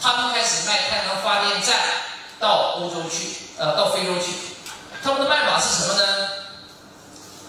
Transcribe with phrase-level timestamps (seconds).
[0.00, 1.76] 他们开始卖太阳能发电站
[2.38, 4.32] 到欧洲去，呃，到非洲去。
[5.02, 6.28] 他们的卖法是什么呢？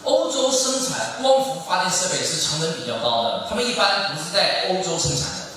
[0.04, 5.48] 欧洲生产光伏发电设备是成本比较高的，他们一般不是在欧洲生产的，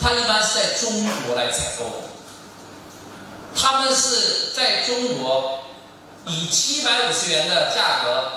[0.00, 1.84] 他一般是在中国来采购。
[3.54, 5.58] 他们是在中国
[6.26, 8.32] 以七百五十元的价格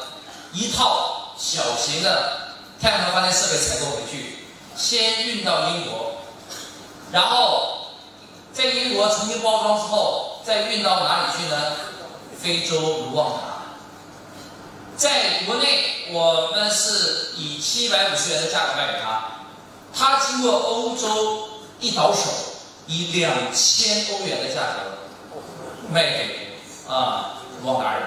[0.52, 4.40] 一套小型的太阳能发电设备采购回去，
[4.76, 6.18] 先运到英国，
[7.12, 7.71] 然后
[8.54, 11.56] 在英国重新包装之后，再运到哪里去呢？
[12.40, 13.42] 非洲卢旺达。
[14.98, 19.32] 在国内，我们是以七百五十元的价格卖给他，
[19.94, 22.30] 他经过欧洲一倒手，
[22.88, 24.98] 以两千欧元的价格
[25.90, 26.58] 卖给
[26.88, 28.04] 啊卢旺达人。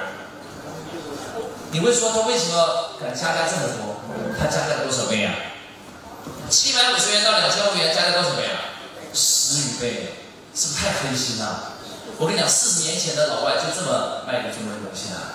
[1.72, 3.96] 你会说他为什么敢加价这么多？
[4.38, 5.34] 他加价多少倍啊？
[6.48, 8.60] 七百五十元到两千欧元加价多少倍啊？
[9.12, 10.14] 十余倍，
[10.54, 11.72] 是不是太黑心了？
[12.16, 15.34] 我跟你讲，四十年前的老外就这么卖给中国人东西啊，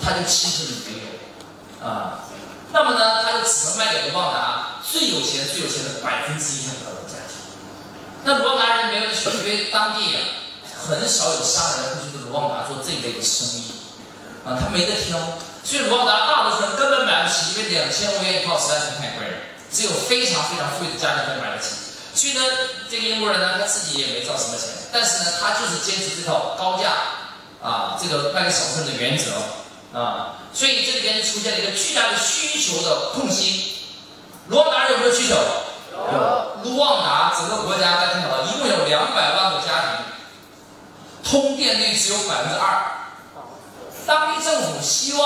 [0.00, 2.22] 他就欺负你没有啊。
[2.70, 6.78] 那么呢，他就只能卖给卢旺达最有钱、最有钱的百分之一的
[7.10, 7.42] 家庭。
[8.22, 10.22] 那卢旺达人没有去，因为当地啊
[10.86, 13.72] 很少有商人会去卢旺达做这一类的生意
[14.46, 15.18] 啊，他没得挑。
[15.64, 19.36] 所以卢旺达大多数人根本买不起，因为两千欧元一套实在是太贵了，
[19.72, 21.85] 只有非常非常富裕的家庭才买得起。
[22.16, 22.40] 所以呢，
[22.90, 26.88] 这个英国人呢，他自己也没赚什么钱，但是呢，他就是坚持这套高价
[27.62, 29.32] 啊，这个卖给小众的原则
[29.92, 33.76] 啊，所以这里边就出现了一个巨大的需求的空隙。
[34.48, 35.34] 卢旺达有没有需求？
[35.92, 36.56] 有。
[36.64, 40.00] 卢旺达整个国家大家听好了，一共有两百万个家
[41.22, 42.82] 庭，通电率只有百分之二。
[44.06, 45.20] 当地政府希望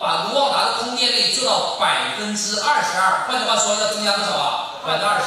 [0.00, 4.80] 把卢旺达的通电率做到百分之二十二，换句话说，要增加多少啊？
[4.86, 5.24] 百分之二十。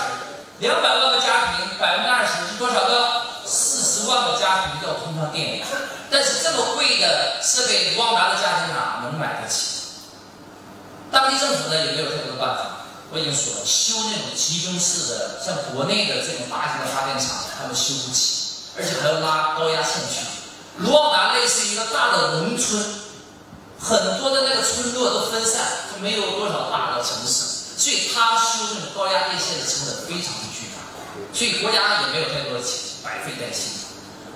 [0.60, 3.22] 两百万个家庭，百分之二十是多少个？
[3.46, 5.68] 四十万个家庭要通上电源。
[6.10, 9.76] 但是这么贵的设备，卢旺达的家庭哪能买得起？
[11.12, 12.88] 当地政府呢也没有太多的办法。
[13.12, 20.26] 我已经说了，修那种集中式的，像国内的这种大型的发电厂，他们修不起，而且还要拉高压线去。
[20.80, 22.84] 卢旺达类似一个大的农村，
[23.80, 30.34] 很多的那个村落都分散，它没有多少大的城市，所以它修这种高压电线的成本非常，
[31.36, 33.84] 所以国家也没有太多的钱，百废待兴，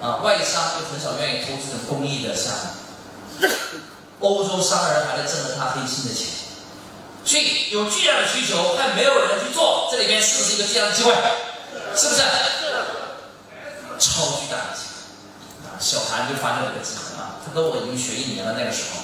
[0.03, 2.51] 啊，外商又很少愿意投资这种公益的项
[3.39, 3.47] 目，
[4.19, 6.27] 欧洲商人还在挣着他黑心的钱，
[7.23, 11.13] 所以有巨大的需求，但没有人去做，这里边是不是一个巨大的机会？
[11.95, 12.21] 是不是？
[13.97, 14.99] 超巨大的机会。
[15.63, 17.39] 啊小韩就发现了个机会啊！
[17.45, 18.99] 他跟我已经学一年了，那个时候，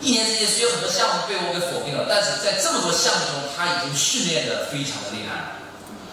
[0.00, 5.54] 一年之间虽有很多项目被我给否定了，但是在这么多项目中，他已经训练的非常的厉害。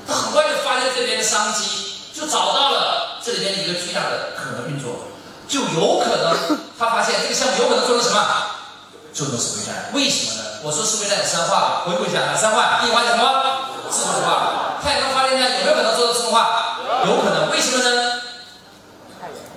[0.08, 1.66] 他很快就发现这边的商机，
[2.14, 5.08] 就找到了这里边一个巨大的可能运作，
[5.48, 8.26] 就有可能 他发现这个项目有可能做成什么？
[9.14, 9.92] 做成手绘站？
[9.94, 10.50] 为什么呢？
[10.64, 12.82] 我说手绘站有三化，回顾一下哪三化？
[12.82, 13.24] 第一化什么？
[13.92, 14.80] 自动化。
[14.84, 16.80] 太阳能发电站有没有可能做到自动化？
[17.06, 17.52] 有可能。
[17.52, 18.22] 为什么呢？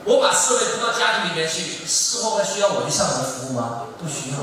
[0.05, 3.89] 我把设备铺到家庭里面去，事后还需要我去上门服务吗？
[3.99, 4.39] 不需要，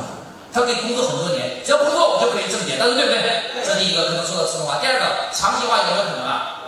[0.53, 3.65] 他可以工作很多年，只要不做我就可以挣钱，但是对不对？
[3.65, 4.77] 这第一个可能说到自动化。
[4.77, 6.61] 第二个，长期化有没有可能啊？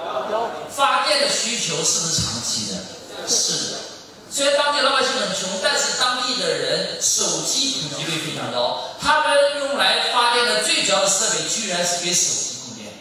[0.73, 2.81] 发电的需求是不是长期的？
[3.29, 3.77] 是的。
[4.31, 12.91] 虽然当地老百姓很穷，但是当地的人手机普及率非常高，他们用来发电的最主要的设备居然是给手机供电。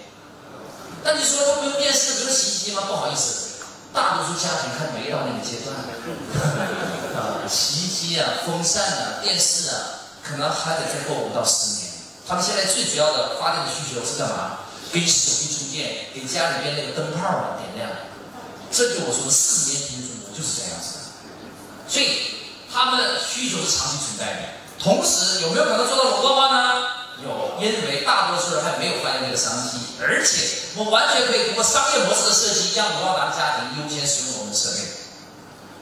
[1.03, 2.85] 那你说他们用电视，不用洗衣机吗？
[2.87, 3.65] 不好意思。
[3.95, 5.75] 大多数家庭还没到那个阶段，
[7.17, 11.93] 啊，洗衣机啊、风扇啊、电视啊，可能还得再过五到十年。
[12.27, 14.65] 他们现在最主要的发电的需求是干嘛？
[14.91, 17.91] 给手机充电，给家里边那个灯泡啊点亮。
[18.73, 21.01] 这就我说的四年平均中国就是这样子的。
[21.87, 22.41] 所以
[22.73, 24.41] 他们需求是长期存在的。
[24.81, 26.83] 同时，有没有可能做到垄断化呢？
[27.23, 34.79] 有，因为大多数人还没有发现这个商机，而且我完全可以通过商业模式的设计，让卢旺达的家庭优先使用我们的设备，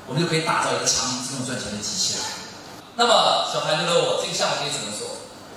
[0.07, 2.25] 我们就可以打造一个长期自动赚钱的机器了。
[2.97, 5.09] 那么小韩就问我这个项目可以怎么做？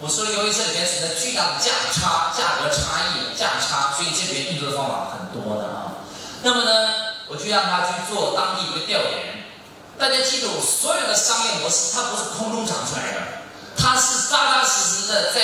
[0.02, 6.04] 我说由于这里面存在巨大的价差、价格差异、价差，所以这里面运作的方法很多的啊。
[6.44, 6.90] 那么呢，
[7.28, 9.48] 我就让他去做当地一个调研。
[9.98, 13.22] 大家记住，所有的商业模式它不是空中长出来的。
[13.78, 15.40] 它是扎扎实实的在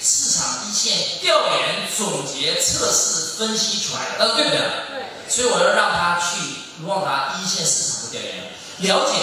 [0.00, 4.58] 市场一线调研、总结、测试、分析出来的，对不对？
[4.58, 5.04] 对。
[5.28, 6.40] 所以我要让他去
[6.82, 9.14] 卢旺达一线市场的调研，了解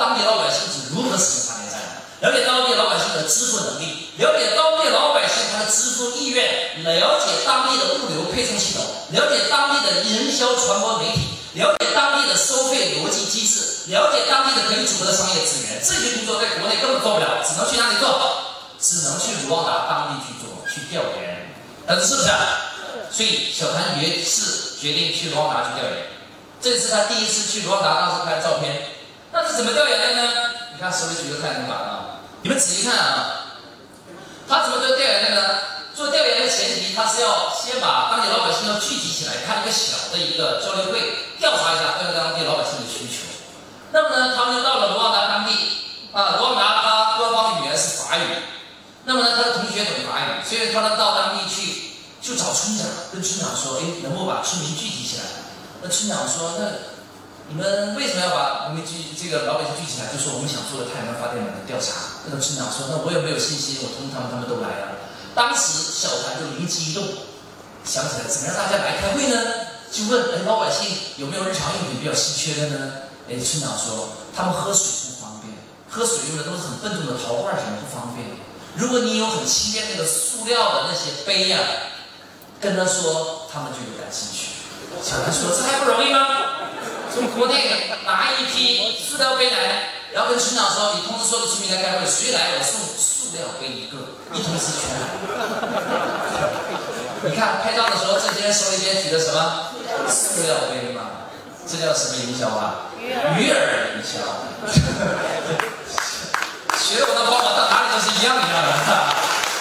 [0.00, 1.76] 当地老百姓是如何使用发电站，
[2.24, 8.80] 了解当地老百姓的支付能力，了解当地老百姓他的支付意愿，了解当地的物流配送系统，
[9.12, 15.76] 了解当地的营销传播媒体，了解当地的收费逻辑机制，了解当地的可以组合的商业资源。
[15.84, 18.08] 这些工作在国内根本做不了，只能去哪里做？
[18.80, 21.52] 只能去卢旺达当地去做，去调研。
[21.86, 22.30] 大家是不是？
[23.12, 26.08] 所以小谭于是决定去卢旺达去调研。
[26.62, 28.96] 这是他第一次去卢旺达，当时拍照片。
[29.32, 30.32] 那是怎么调研的呢？
[30.74, 33.46] 你看手里举个太阳板啊，你们仔细看啊，
[34.48, 35.58] 他怎么做调研的呢？
[35.94, 43.28] 做调研的前提，他是要先把当地老百姓要聚集起来，开一个小的一个交流会，调查一下当地老百姓的需求。
[43.92, 45.52] 那么呢，他们就到了卢旺达当地
[46.12, 48.22] 啊，卢旺达他官方语言是法语，
[49.04, 51.92] 那么呢，他的同学懂法语，所以他呢到当地去
[52.22, 55.22] 就找村长，跟村长说，哎，能不能把村民聚集起来？
[55.82, 56.64] 那村长说，那
[57.50, 60.06] 你们为什么要把你们聚这个老百姓聚起来？
[60.14, 62.22] 就说我们想做个太阳能发电板的调查。
[62.22, 65.10] 那个村长说，那我也没有信心，我通知他们，他们都来了。
[65.34, 67.02] 当时小谭就灵机一动，
[67.82, 69.34] 想起来怎么让大家来开会呢？
[69.90, 73.10] 就问：哎，老百姓有没有日常用品比较稀缺的呢？
[73.26, 75.50] 哎，村长说他们喝水不方便，
[75.90, 78.30] 喝水用的都是很笨重的陶罐什么不方便。
[78.78, 81.58] 如果你有很轻便那个塑料的那些杯呀，
[82.62, 84.54] 跟他说，他们就有感兴趣。
[85.02, 86.49] 小谭说：这还不容易吗？
[87.12, 92.78] 从国内拿一批塑料杯来，然后跟村长说：你通知所有的村民来开会，谁来我送。
[93.30, 93.94] 塑料杯一个，
[94.34, 94.98] 一同时全来。
[97.22, 99.70] 你看拍照的时候，这些人手里边举的什么？
[100.08, 101.30] 塑料杯嘛，
[101.62, 102.90] 这叫什么营销啊？
[102.98, 103.14] 鱼
[103.46, 104.18] 饵营销。
[106.74, 108.74] 学我的方法到哪里都是一样一样的，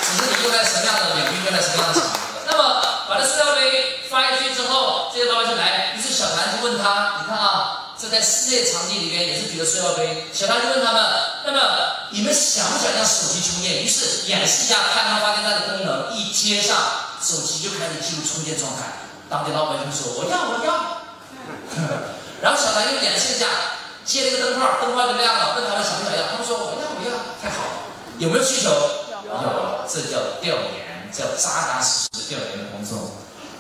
[0.02, 2.18] 只是你用在什么样的领域，用在什么样的场合。
[2.48, 7.89] 那么把这塑料杯发进去之后，这些老百姓来，于是小谭就问他，你看啊。
[8.00, 11.04] 这在室内场景里边也是举着塑料杯，小唐就问他们：
[11.46, 11.60] 那么
[12.12, 13.84] 你们想不想让手机充电？
[13.84, 16.80] 于是演示一下太阳发电站的功能，一接上
[17.22, 19.04] 手机就开始进入充电状态。
[19.30, 21.04] 当地老百姓说：我要，我要。
[22.40, 23.46] 然后小唐又演示一下，
[24.06, 26.24] 接了一个灯泡，灯泡就亮了，问他们想不想要？
[26.32, 27.12] 他们说：我要，我要，
[27.44, 27.72] 太好了。
[28.18, 28.72] 有没有需求？
[29.28, 33.12] 有，这叫调研，叫扎扎实实调研的工作。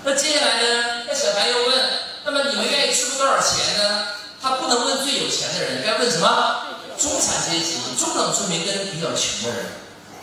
[0.06, 1.03] 那接下来呢？
[1.09, 1.75] 那小唐又问：
[2.24, 4.07] 那么你们愿意支付多少钱呢？
[4.50, 6.63] 他不能问最有钱的人，该问什么？
[6.98, 9.66] 中产阶级、中等村民跟比较穷的人。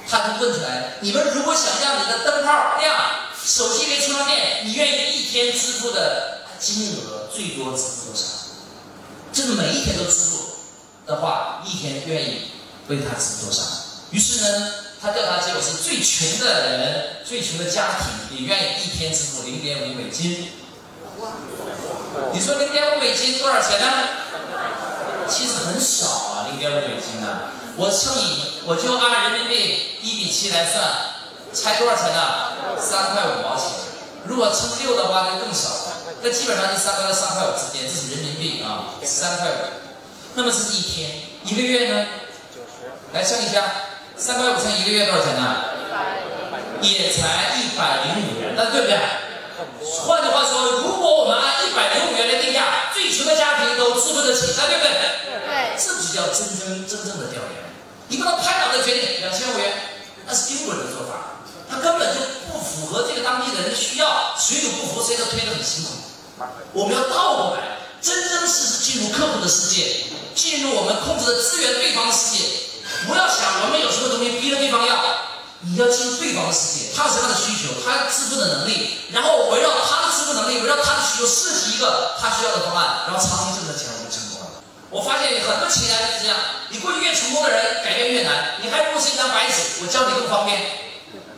[0.08, 2.96] 他就问出来：你们如果想让你的灯泡亮，
[3.44, 8.24] 手机可以充上电，你愿意一天支付的金额最多支付多少？
[9.32, 10.44] 就是每一天都支付
[11.06, 12.50] 的话，一天愿意
[12.88, 13.62] 为他支付多少？
[14.10, 20.50] 于是呢，他调查结果是最穷的人、最穷的家庭也愿意一天支付零点五美金。
[22.32, 23.86] 你说零点五美金多少钱呢？
[25.28, 27.50] 其实很少啊，零点五美金呢。
[27.76, 30.82] 我乘以，我就按人民币一比七来算，
[31.52, 32.78] 才多少钱呢？
[32.78, 33.68] 三块五毛钱。
[34.24, 35.68] 如果乘六的话，就更少。
[36.22, 39.52] 那基本上就三块到三块五之间，这是人民币啊，三块五。
[40.34, 41.10] 那么这是一天，
[41.44, 42.06] 一个月呢？
[43.12, 43.62] 来乘一下，
[44.16, 45.64] 三块五乘一个月多少钱呢？
[46.82, 48.98] 也才一百零五元，那对不对？
[50.04, 53.34] 换句话说，如果我们按一百零五元的定价，最穷的
[54.06, 54.90] 家庭都支付得起，那对不对？
[55.46, 55.74] 对。
[55.78, 57.66] 这就叫真真真正的调研。
[58.08, 59.72] 你不能拍脑袋决定两千五元，
[60.26, 65.90] 那是英国人的做法，他根本就不符合这个当地的人的需要，谁都不服，谁都推得很辛苦。
[66.72, 72.44] 我们要倒过来，真真实实进入客户的世界，进入我们控制的资源对方的世界。
[73.06, 74.94] 不要想我们有什么东西逼着对方要。
[75.66, 83.95] 你要进入对方的世界，他有什么样的需求，他支付的能力，然后围绕他的支付能力，围绕他的需求设计一个他需要的方案，然后长期这么讲就成功了。
[84.96, 86.36] 我发现很多企业家就是这样，
[86.72, 90.56] 你过去越成功的人改变越难，你还不如是一张白纸，我教你更方便，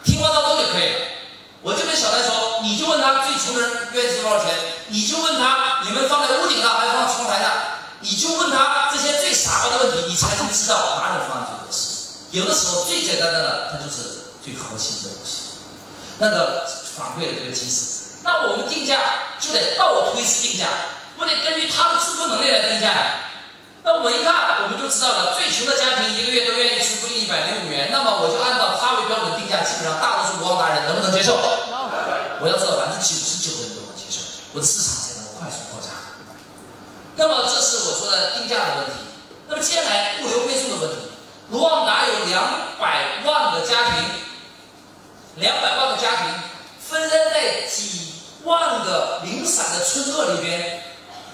[0.05, 0.99] 听话照做就可以了。
[1.61, 4.55] 我就跟小戴说，你就问他最穷的人愿意出多少钱，
[4.87, 7.51] 你就问他你们放在屋顶上还是放在窗台上，
[7.99, 12.31] 你就问他这些最傻瓜的问题，你才能知道哪种方案最合适。
[12.31, 15.59] 有的时候最简单的呢，它就是最核心的东西，
[16.23, 16.63] 那个
[16.95, 18.23] 反馈的这个机制。
[18.23, 20.71] 那我们定价就得倒推式定价，
[21.19, 23.25] 我得根据他的支付能力来定价呀。
[24.03, 31.35] 我一看，我们就知道了，最穷的家庭一个月都愿意支付一百零五元，那么我就按照他为标准定价，基本上大多数广大人能不能接受？
[32.41, 34.23] 我要知道百分之九十九的人都能接受，
[34.55, 35.91] 我的市场才能快速扩张。
[37.17, 39.03] 那么这是我说的定价的问题。
[39.49, 41.11] 那么接下来物流配送的问题。
[41.51, 42.45] 卢旺达有两
[42.79, 44.05] 百万个家庭，
[45.37, 46.27] 两百万个家庭
[46.79, 48.13] 分散在几
[48.45, 50.83] 万个零散的村落里边，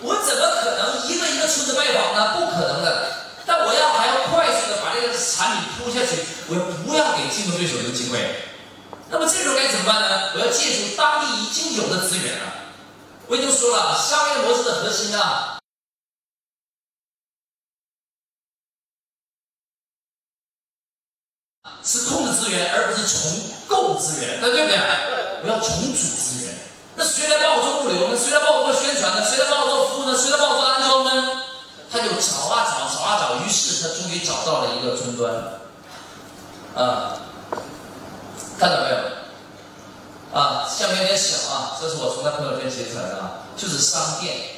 [0.02, 2.34] 我怎么可能一个一个村子拜访呢？
[2.38, 3.12] 不可能的。
[3.46, 6.54] 但我要还要快速的把这个产品铺下去，我
[6.86, 8.18] 不要给竞争对手留机会。
[9.10, 10.32] 那么这时候该怎么办呢？
[10.34, 12.52] 我要借助当地已经有的资源了。
[13.28, 15.58] 我已经说了，商业模式的核心啊，
[21.84, 24.78] 是控制资源，而不是重构资源，那对不对？
[25.42, 26.54] 我要重组资源。
[26.96, 28.16] 那谁来帮我做物流呢？
[28.16, 29.26] 谁来帮我做宣传呢？
[29.28, 30.16] 谁来帮我做服务呢？
[30.16, 31.42] 谁来帮我做安装呢？
[31.90, 35.34] 他就找啊找，找啊找，于是他终于找到了一个终端。
[36.74, 37.18] 啊，
[38.58, 40.38] 看到没有？
[40.38, 44.50] 啊，下面有点小啊，这是我从他朋友圈截出来的啊，就是商店。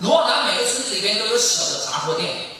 [0.00, 2.56] 罗旺达每个村子里边都有小的杂货店，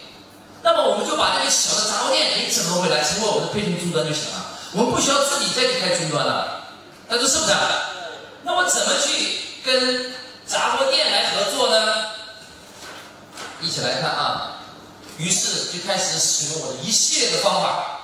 [0.63, 4.45] 那么我们就把这个小的杂货店给整合回来，成为我们的配送终端就行了。
[4.73, 6.65] 我们不需要自己再去开终端了，
[7.09, 7.53] 那这是不是？
[8.71, 10.13] 怎么去跟
[10.47, 12.07] 杂货店来合作呢？
[13.61, 14.57] 一起来看啊！
[15.19, 18.01] 于是就开始使用我的一系列的方法。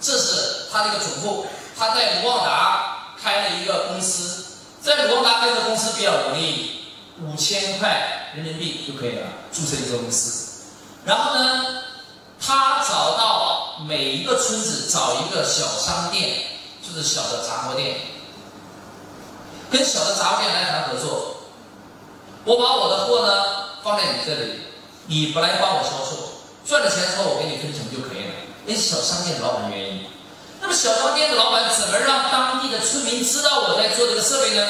[0.00, 1.46] 这是他那个总部，
[1.76, 4.44] 他在卢旺达开了一个公司，
[4.82, 6.84] 在卢旺达开的公司比较容易，
[7.22, 10.64] 五千块人民币就可以了，注册一个公司。
[11.06, 11.82] 然后呢，
[12.38, 16.46] 他找到每一个村子找一个小商店，
[16.82, 17.96] 就是小的杂货店。
[19.70, 21.36] 跟小的杂货店来谈合作，
[22.44, 23.44] 我把我的货呢
[23.82, 24.60] 放在你这里，
[25.06, 28.34] 你不来帮我销售，赚了钱之后我给你分成就可以了。
[28.66, 30.06] 那小商店的老板愿意，
[30.60, 34.68] 那么小商店的老板怎么让当地的村民知道我在做这个设备呢？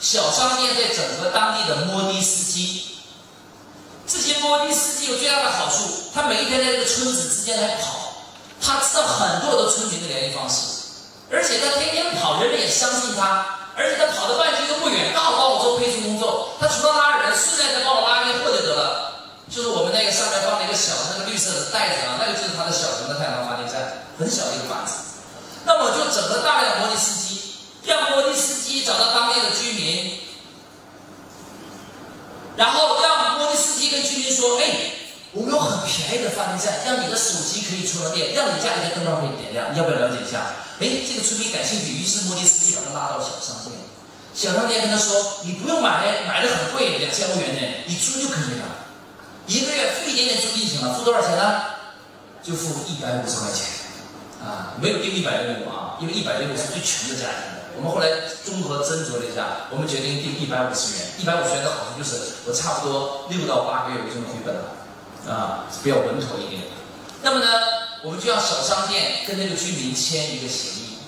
[0.00, 2.98] 小商店在整合当地的摩的司机，
[4.06, 8.14] 这些摩的司机有最大的好处，他每一天在这个村子之间来跑，
[8.60, 10.56] 他知道很多的村民的联系方式，
[11.32, 13.63] 而且他天天跑，人们也相信他。
[13.76, 16.50] 而且他跑的半径都不远，刚好帮我做配送工作。
[16.60, 19.12] 他除了拉人，顺带再帮我拉一个货就得了。
[19.50, 24.94] 就是我们那个上面放了一个小的那个绿色的袋子啊，那个就是他的小型的太阳能发电站，很小的一个板子。
[25.64, 27.54] 那我就整个大量摩的司机，
[27.84, 30.18] 让摩的司机找到当地的居民，
[32.56, 34.92] 然后让摩的司机跟居民说：“哎，
[35.32, 35.58] 我们有
[36.14, 43.74] 很便宜的发电站，让你的手机可以充上电，让你家里的灯泡可以点亮，要不要了解一下？”哎，这个村民感兴趣，于是摩的司机把他拉到小商店。
[44.34, 48.66] 小商店跟他说：“你不用买，买的很贵，两千欧元呢，你租就可以了，
[49.46, 50.94] 一个月付一点点租金就行了。
[50.94, 51.62] 付多少钱呢？
[52.42, 53.66] 就付一百五十块钱。
[54.42, 57.54] 啊，没有定一百零五啊，因为一百零五是最穷的家庭。
[57.76, 58.06] 我们后来
[58.44, 61.06] 综合斟酌了一下，我们决定定一百五十元。
[61.18, 64.62] 一百五十元的好处就是我差不多六到八个月我就能回本了，
[65.28, 66.62] 啊，比较稳妥一点。
[67.22, 67.46] 那么呢？”
[68.04, 71.00] 我们就要小商店跟那个居民签一个协议，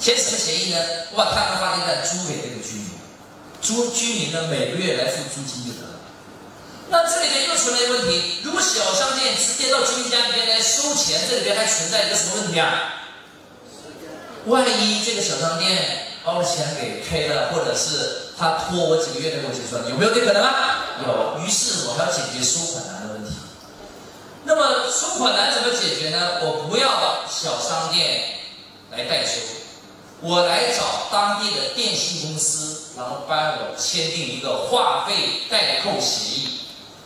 [0.00, 0.82] 签什么协议呢？
[1.12, 2.90] 我把太阳发电站租给那个居民，
[3.62, 6.02] 租居民呢每个月来付租金就得了。
[6.90, 13.06] 那这里面又存在一个问题：如果小商店直接到居民家里面来收钱，这里边还存在一个什么问题啊？
[14.46, 20.98] 万一这个小商店把我钱给开了，或者是他拖我几个月才给我结算，有没有这可能啊？
[21.06, 21.38] 有。
[21.46, 22.91] 于是我还要解决收款。
[24.44, 26.40] 那么收款难怎么解决呢？
[26.42, 28.22] 我不要小商店
[28.90, 29.40] 来代收，
[30.20, 30.82] 我来找
[31.12, 35.14] 当地的电信公司，然后帮我签订一个话费
[35.48, 36.60] 代扣协议，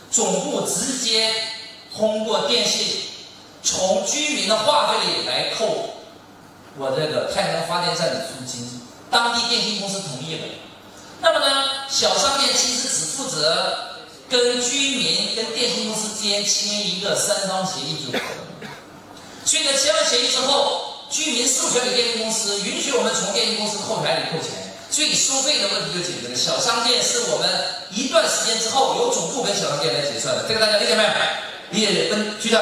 [0.09, 1.31] 总部直接
[1.95, 3.03] 通过电信
[3.61, 5.91] 从居民的话费里来扣
[6.75, 10.41] 我这个太阳能发电站的租金，当地电信公司同意了。
[11.21, 13.93] 那么呢，小商店其实只负责。
[14.29, 18.69] 跟居民、跟电信公司之间签一个三方协议就可以了。
[19.45, 26.35] 所以呢，签完协议之后，居民授权给电信公司，允许我们从电信公司后台里扣钱，所以收费的问题就解决了。
[26.35, 27.47] 小商店是我们
[27.91, 31.09] 一段时间之后由总部跟小商店来结算的，这个大家理解没有？
[31.71, 32.61] 理解跟局长，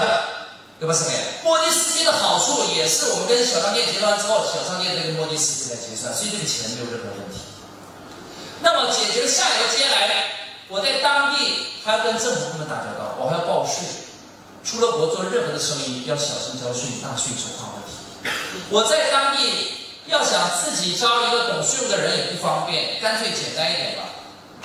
[0.80, 0.94] 对吧？
[0.94, 7.42] 师妹，摸的司机的好处也是我们跟小商店结算之后，小商店再跟摸的司机来结算，所以这个钱没有任何问题。
[8.62, 10.45] 那么解决了下一个接来。
[10.76, 13.88] 我在当地还要跟政府部门打交道，我还要报税。
[14.62, 17.96] 出了国做任何的生意要小心交税，纳税筹划问题。
[18.70, 19.72] 我在当地
[20.08, 24.04] 要想自己招一个懂税务的人也不方便，干脆简单一点吧。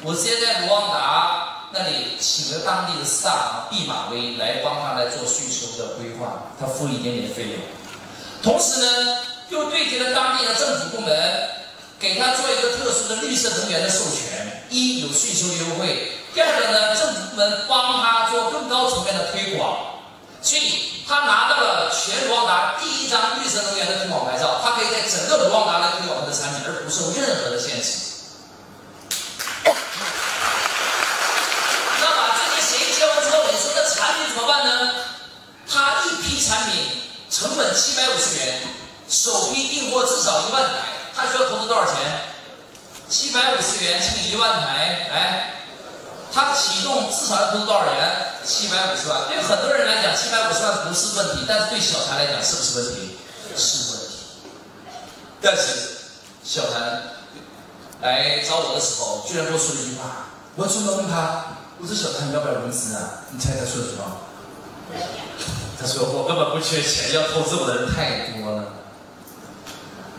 [0.03, 7.55] 我直接在卢旺达那里请了当地的 star 毕马威来帮他来做税收的规划，他付一点点费用。
[8.43, 9.19] 同时呢，
[9.51, 11.15] 又对接了当地的政府部门，
[12.01, 14.60] 给他做一个特殊的绿色能源的授权。
[14.71, 19.77] 一有税收优惠，第二个呢，政府部门帮他做更高层面的推广，
[20.41, 27.89] 所以他拿到了全卢旺达第一张绿色能源的推广牌照，他可以在整个卢旺达来推广他的产品，而不受任何的限制。
[32.01, 34.95] 那把这些协议签完之后，你说这产品怎么办呢？
[35.69, 38.63] 他一批产品成本七百五十元，
[39.09, 40.71] 首批订货至少一万台，
[41.17, 42.30] 他需要投资多少钱？
[43.11, 45.55] 七百五十元乘以一万台，哎，
[46.33, 48.17] 它启动至少要投入多少元？
[48.47, 49.23] 七百五十万。
[49.29, 53.19] 对很多人来讲，七百五十万不是问题，但是对小谭来讲，是不是问题？
[53.57, 54.07] 是问题。
[55.43, 55.63] 但是
[56.45, 57.03] 小谭
[58.01, 64.19] 来找我的时候，居然跟我说了一句话：“我说问他，我说小谭你要不要融资啊？”你猜他说什么？
[65.81, 68.75] 他说：“我根本不缺钱，要投资我的人太多了。”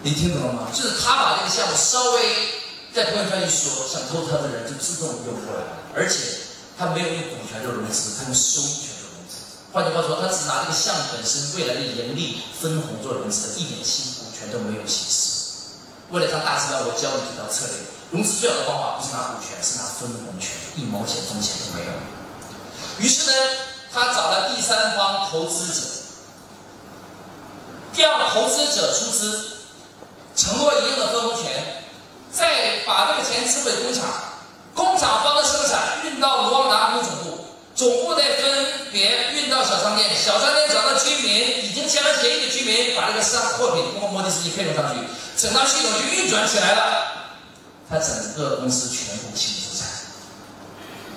[0.04, 0.68] 你听懂了吗？
[0.74, 2.60] 就是他把这个项目稍微。
[2.94, 6.44] 在朋友圈一说，想投他的人就自动涌过来了，而且
[6.78, 9.64] 他没有用股权做融资，他用收益权做融资。
[9.72, 15.32] 换句话说，他只拿这个项目本身未来的盈利分红做融资，一点新股权都没有稀释。
[16.12, 17.80] 为了他大家知道我教你这条策略，
[18.12, 21.92] 融资最好的方法不是拿股权，是拿分红权，一毛钱风险都没有。
[23.00, 23.32] 于是呢，
[23.94, 25.80] 他找了第三方投资者，
[27.96, 29.48] 让投资者出资，
[30.36, 31.81] 承诺一定的分红权。
[32.32, 34.08] 再把这个钱支给工厂，
[34.74, 37.46] 工厂帮着生产，运到卢旺达工总部，
[37.76, 45.00] 总部再分别运到小商店，小商店找到居民，已经签了协议的居民，把这个商货品通过摩的司机配送上去，
[45.38, 47.08] 整套系统就运转起来了，
[47.90, 49.88] 他整个公司全部清资产。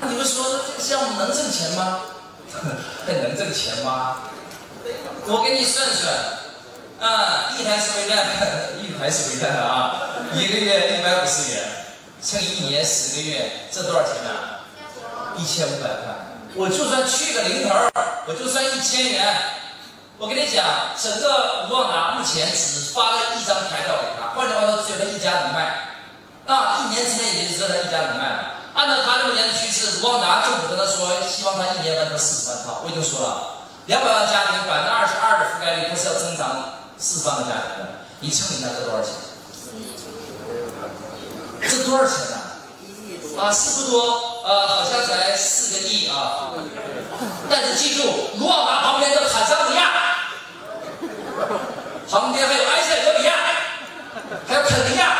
[0.01, 2.01] 那你们说这个项目能挣钱吗？
[3.07, 4.17] 能挣钱吗？
[5.27, 6.13] 我给你算算。
[7.05, 8.25] 啊，一台收费站，
[8.81, 11.63] 一台收费站啊，一个月一百五十元，
[12.23, 14.31] 乘一年十个月，这多少钱呢？
[15.37, 16.17] 一千五百块。
[16.57, 17.75] 我就算去个零头，
[18.27, 19.37] 我就算一千元。
[20.17, 20.65] 我跟你讲，
[20.97, 26.01] 整个卢旺达目前只发了一张牌照给他，换句话说，只有他一家能卖。
[26.47, 28.65] 那，一年之内也就只有他一家能卖了。
[28.73, 32.81] 按照他这么年的趋势，卢旺达政府跟他说，希望他一年完成四十万套。
[32.83, 33.61] 我已经说了，
[33.93, 36.81] 两百万家庭，百分之二十二的覆盖率，它是要增长。
[36.99, 37.89] 四万个家庭的，
[38.21, 39.13] 你称一下这多少钱？
[41.69, 42.37] 这多少钱呢？
[43.41, 46.53] 啊，是不多，呃，好像才四个亿啊。
[47.51, 48.03] 但是记住，
[48.39, 49.91] 卢旺达旁边的坦桑尼亚，
[52.09, 53.33] 旁边还有埃塞俄比亚，
[54.47, 55.17] 还有肯尼亚，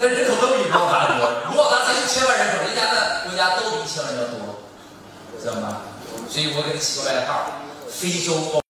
[0.00, 1.30] 那人口都比卢旺达多。
[1.52, 4.60] 卢旺达才一千万人口，人家的国家都比一千万要多，
[5.40, 5.82] 知道吗？
[6.28, 7.46] 所以我给他起个外号，
[7.88, 8.63] 非洲。